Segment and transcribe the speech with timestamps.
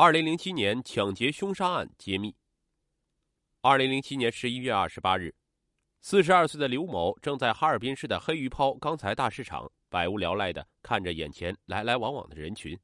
[0.00, 2.32] 二零零七年抢劫凶杀案揭秘。
[3.62, 5.34] 二零零七年十一月二十八日，
[6.00, 12.78] 四十二岁的刘某正在哈尔滨市的黑鱼泡钢材大市场，百无聊赖的看着眼前来来往往的人群。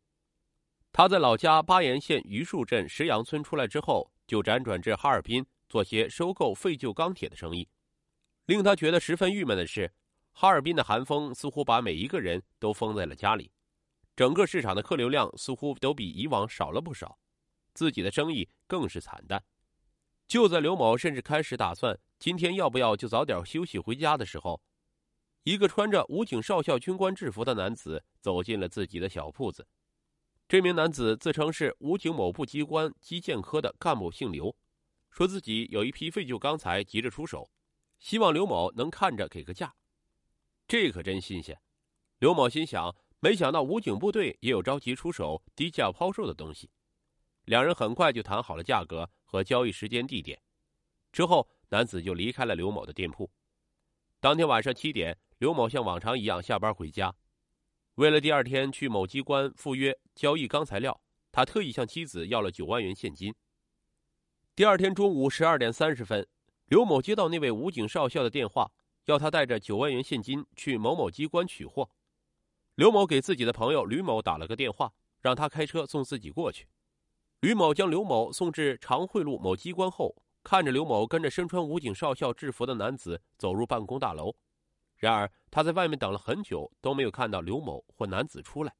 [0.93, 7.69] 他在老家巴彦县榆树镇石羊村出来之后，就辗转至哈尔滨做些收购废旧钢铁的生意。
[8.47, 9.89] 令他觉得十分郁闷的是，
[10.33, 13.53] 哈尔滨的寒风似乎把每一个人都封在了家里。
[14.17, 17.19] 整个市场的客流量似乎都比以往少了不少，
[17.73, 19.45] 自己的生意更是惨淡。
[20.27, 24.63] 就在刘某甚至开始打算今天要不要就早点休息回家的时候，
[25.43, 29.67] 一个穿着武警少校军官制服的男子走进了自己的小铺子。
[30.47, 34.55] 这名男子自称是武警某部机关基建科的干部，姓刘，
[35.11, 37.51] 说自己有一批废旧钢材急着出手，
[37.99, 39.75] 希望刘某能看着给个价。
[40.69, 41.61] 这可真新鲜，
[42.19, 42.95] 刘某心想。
[43.25, 46.69] 没想到武警部队也有着急出手、低价抛售的东西，
[47.47, 50.39] 两人很快就谈好了价格和交易时间、地点。
[51.11, 53.31] 之后，男子就离开了刘某的店铺。
[54.21, 57.15] 当天晚上七点，刘某像往常一样下班回家。
[57.95, 61.01] 为了第二天去某机关赴约交易钢材料，
[61.33, 63.35] 他特意向妻子要了九万元现金。
[64.55, 66.29] 第二天中午十二点三十分，
[66.67, 68.71] 刘某接到那位武警少校的电话，
[69.07, 71.89] 要他带着九万元现金去某某机关取货。
[72.77, 76.67] 刘某给自己的朋友吕某打了个电话，让他开车送自己过去。
[77.39, 84.35] 吕某将刘某送至长汇路某机关后，看着刘某跟着身穿武警少校制服的男子走入办公大楼。
[84.97, 88.75] 然而他在外面等了很久，都没有看到刘某或男子出来，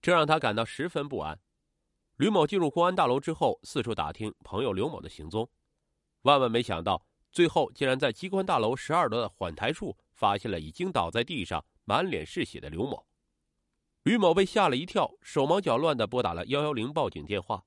[0.00, 1.38] 这让他感到十分不安。
[2.16, 5.46] 吕某进入公安大楼之后，四处打听朋友刘某的行踪，
[6.22, 13.06] 万万没想到，最后竟然在机关大楼十二楼的缓台处发现了已经倒在地上、满脸是血的刘某。
[14.06, 17.64] 吕某被吓了一跳，手忙脚乱地拨打了幺幺零报警电话。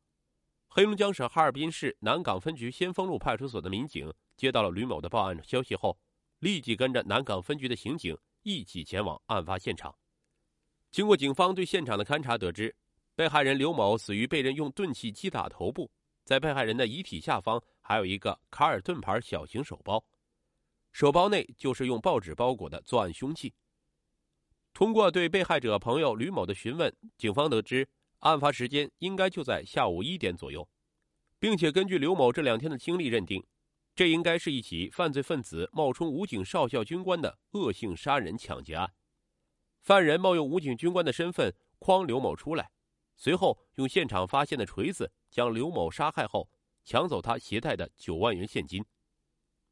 [0.70, 6.00] 黑龙江省哈尔滨市南岗分局先锋路派出所的民警接到了吕某的报案消息后，
[6.40, 9.94] 立即跟着南岗分局的刑警一起前往案发现场。
[10.92, 12.74] 经过警方对现场的勘查，得知
[13.16, 15.92] 被害人刘某死于被人用钝器击打头部，
[16.24, 20.02] 在被害人的遗体下方还有一个卡尔顿牌小型手包，
[20.94, 23.54] 手包内就是用报纸包裹的作案凶器。
[24.74, 27.88] 通过对被害者朋友吕某的询问，警方得知
[28.20, 30.68] 案发时间应该就在下午一点左右，
[31.40, 33.46] 并且根据刘某这两天的经历认定，
[33.94, 38.94] 这应该是一起犯罪分子冒充武警少校军官的恶性杀人抢劫案。
[39.82, 42.70] 犯人冒用武警军官的身份诓刘某出来，
[43.16, 46.50] 随后用现场发现的锤子将刘某杀害后，
[46.84, 48.86] 抢走他携带的九万元现金。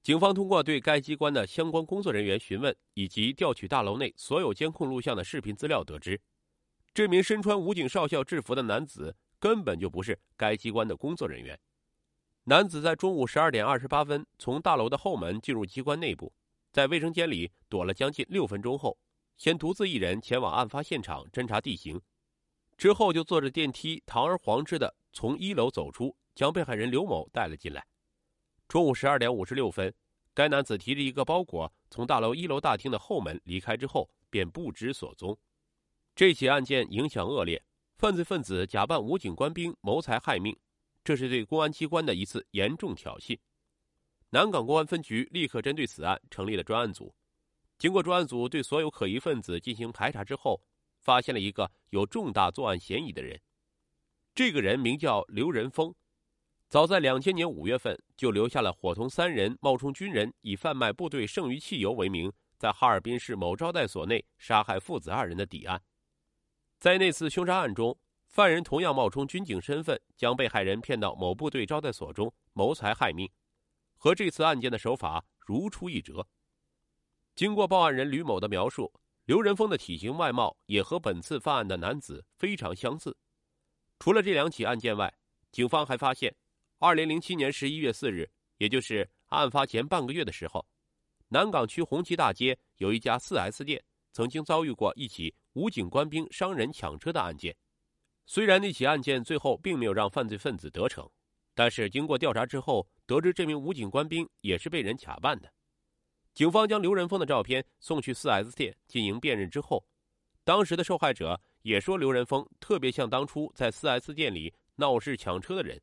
[0.07, 6.17] 警方通过对该机关的相关工作人员询问，以及调取大楼内所有监控录像的视频资料，得知，
[6.93, 11.59] 这名身穿武警少校制服的男子根本就不是该机关的工作人员。
[12.45, 16.31] 男子在中午十二点二十八分从大楼的后门进入机关内部，
[16.71, 18.97] 在卫生间里躲了将近六分钟后，
[19.35, 21.99] 先独自一人前往案发现场侦查地形，
[22.77, 27.85] 之后就坐着电梯堂而皇之的从一楼走出，将被害人刘某带了进来。
[28.67, 29.93] 中午十二点五十六分，
[30.33, 35.37] 该男子提着一个包裹从大楼一楼大厅的后门离开之后，便不知所踪。
[36.13, 37.63] 这起案件影响恶劣，
[37.95, 40.53] 犯罪分子假扮武警官兵谋财害命，
[41.01, 43.39] 这是对公安机关的一次严重挑衅。
[44.31, 47.15] 南岗公安分局立刻针对此案成立了专案组。
[47.77, 50.61] 经过专案组对所有可疑分子进行排查之后，
[50.99, 53.39] 发现了一个有重大作案嫌疑的人。
[54.35, 55.95] 这个人名叫刘仁峰。
[56.69, 65.81] 早在两千年五月份，就留下了伙同三人冒充军人，以贩卖部队剩余汽油为名，在哈尔滨市某招待所内杀害父子二人的底案。
[66.77, 73.31] 在那次凶杀案中，犯人同样冒充军警身份，将被害人骗到某部队招待所中谋财害命，
[73.95, 76.27] 和这次案件的手法如出一辙。
[77.33, 78.91] 经过报案人吕某的描述，
[79.23, 83.15] 刘仁峰的体型外貌也和本次犯案的男子非常相似。
[83.99, 85.15] 除了这两起案件外，
[85.49, 86.35] 警方还发现。
[86.79, 88.29] 二零零七年十一月四日，
[88.59, 90.63] 也就是案发前半个月的时候，
[91.27, 97.55] 南岗区红旗大街有一家四 S 店曾经遭遇过一起武警官兵伤人抢车的案件。
[98.27, 101.09] 虽然那起案件最后并没有让犯罪分子得逞，
[101.55, 105.51] 但是经过调查之后，得知这名武警官兵也是被人假扮的。
[106.35, 109.83] 警方将刘仁峰的照片送去四 S 店进行辨认之后，
[110.43, 115.81] 当时的受害者也说刘仁峰特别像当初在四 S 店里闹事抢车的人。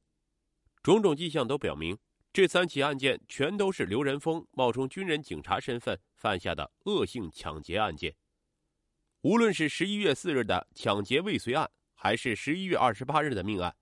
[0.85, 1.97] 种种迹象都表明，
[2.31, 8.15] 这三起案件全都是刘仁峰冒充军人、警察身份犯下的恶性抢劫案件。
[9.23, 13.75] 无论是十一月四日的抢劫未遂案，还是十一月二十八日的命案，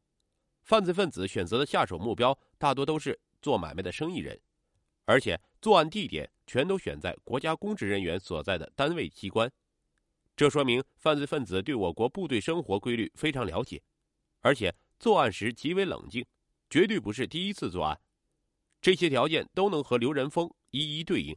[0.63, 4.41] 犯罪分子选择的下手目标大多都是做买卖的生意人，
[5.05, 9.51] 而且作案地点全都选在国家公职人员所在的单位机关。
[10.37, 13.83] 这说明犯罪分子对我国部队生活规律非常了解，
[14.39, 16.25] 而且作案时极为冷静，
[16.73, 18.01] 绝对不是第一次作案。
[18.81, 21.37] 这些条件都能和刘仁峰一一对应。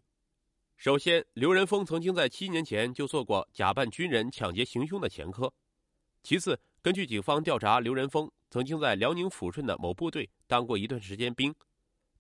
[0.78, 5.54] 首先，刘仁峰曾经在七年前就做过假扮军人抢劫行凶的前科。
[6.24, 11.54] 其次，根据警方调查，刘仁峰曾经在辽宁抚顺的某部队当过一段时间兵，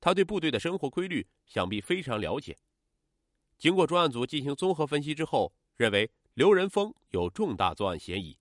[0.01, 2.57] 他对部队的生活规律想必非常了解。
[3.57, 8.37] 经过专案组进行综合分析之后，认为刘仁峰有重大作案嫌疑，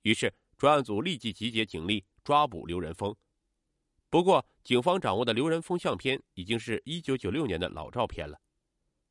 [0.00, 3.14] 于是专案组立即集结警力抓捕刘仁峰。
[4.10, 8.40] 不过，警方掌握的刘仁峰相片已经是一九九六年的老照片了。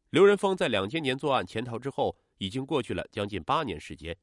[0.09, 4.17] 刘仁峰在两千年作案潜逃之后，已经过去了将近八年时间，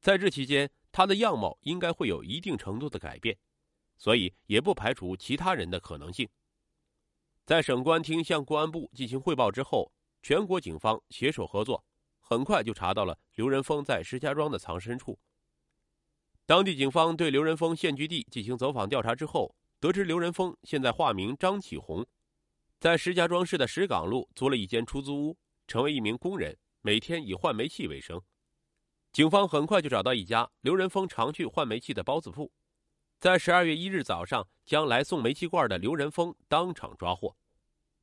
[0.00, 3.36] 在这期间，他的样貌应该会有一定程度的改变，
[3.98, 6.26] 所以也不排除其他人的可能性。
[7.44, 9.92] 在省公安厅向公安部进行汇报之后，
[10.22, 11.84] 全国警方携手合作，
[12.20, 15.18] 很快就查到了刘仁峰在石家庄的藏身处。
[16.46, 22.06] 当地警方对刘仁峰现居地进行走访调查之后，得知刘仁峰现在化名张启红。
[22.78, 28.20] 在石家庄市的石岗路租了一间出租屋，成为一名工人，每天以换煤气为生。
[29.10, 32.52] 警方很快就找到一家刘仁峰常去换煤气的包子铺，
[33.18, 37.34] 在十二月一日早上，将来送煤气罐的刘仁峰当场抓获。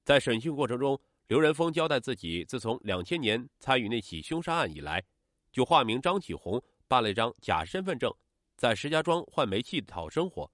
[0.04, 5.04] 在审讯过程中，刘仁峰交代自己自从两千年参与那起凶杀案以来，
[5.52, 8.12] 就化名张启红办了一张假身份证，
[8.56, 10.52] 在石家庄换煤气讨生活。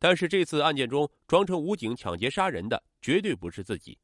[0.00, 2.82] 但是这次案件中，装成武警抢劫杀人的。
[3.02, 3.98] 绝对不是自己。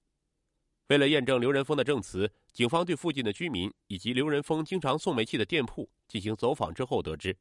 [0.86, 7.36] 为了验证刘仁峰的证词，警方对附近的居民以及刘仁峰经常送煤气的店铺进行走访之后，得知，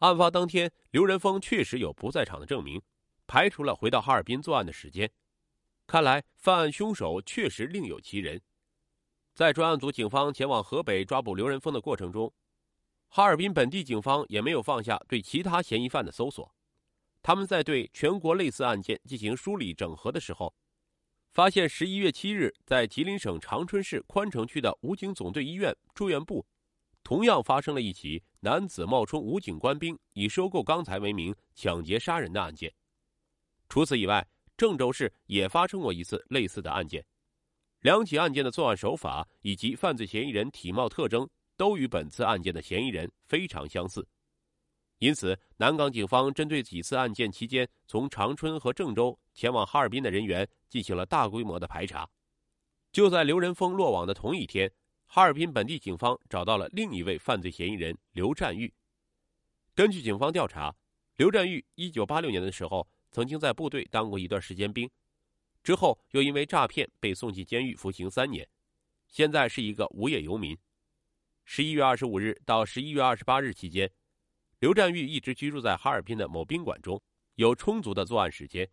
[0.00, 2.82] 案发当天刘仁峰确实有不在场的证明，
[3.26, 5.10] 排除了回到哈尔滨作案的时间。
[5.86, 8.38] 看来犯案凶手确实另有其人。
[9.34, 12.30] 在专案组警方前往河北抓捕刘仁峰的过程中，
[13.08, 16.52] 哈尔滨本地警方也没有放下对其他嫌疑犯的搜索。
[17.26, 20.54] 他们在对全国类似案件进行梳理整合的时候。
[21.32, 26.46] 发现十一月七日，在吉林省长春市宽城区的武警总队医院住院部，
[27.02, 32.72] 同样发生了一起男子冒充武警官兵，以收购钢材为名抢劫杀人的案件。
[33.68, 34.24] 除此以外，
[34.56, 37.04] 郑州市也发生过一次类似的案件，
[37.80, 44.06] 两起案件的作案手法以及犯罪嫌疑人体貌特征都与本次案件的嫌疑人非常相似。
[44.98, 52.08] 因此，南港警方针对几次案件期间从长春和郑州前往哈尔滨的人员进行了大规模的排查。
[52.92, 54.72] 就在刘仁峰落网的同一天，
[55.06, 58.72] 哈尔滨本地警方找到了另一位犯罪嫌疑人刘占玉。
[59.74, 60.74] 根据警方调查，
[61.16, 64.88] 刘占玉1986年的时候曾经在部队当过一段时间兵，
[65.62, 68.48] 之后又因为诈骗被送进监狱服刑三年，
[69.08, 70.56] 现在是一个无业游民。
[71.46, 73.90] 11月25日到11月28日期间。
[74.58, 76.98] 刘占玉一直居住在哈尔滨的某宾馆中，
[77.34, 78.66] 有充足的作案时间。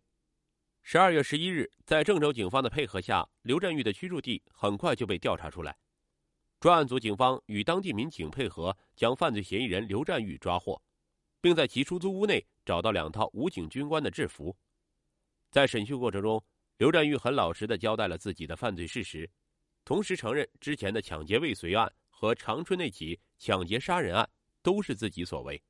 [0.82, 5.76] 十二月十一日，在郑州警方的配合下，刘占玉的居住地很快就被调查出来。
[6.58, 10.80] 专案组警方与当地民警配合，将犯罪嫌疑人刘占玉抓获，
[11.42, 14.56] 并在其出租屋内找到两套武警军官的制服。
[15.50, 16.42] 在审讯过程中，
[16.78, 19.30] 刘占玉很老实的交代了自己的犯罪事实，
[19.84, 24.26] 同时承认之前的抢劫未遂案和长春那起抢劫杀人案
[24.62, 25.62] 都是自己所为。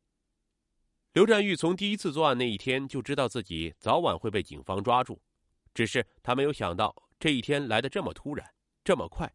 [1.15, 5.21] 刘占玉从第一次作案那一天就知道自己早晚会被警方抓住，
[5.73, 8.45] 只是他没有想到这一天来的这么突然，
[8.83, 9.33] 这么快。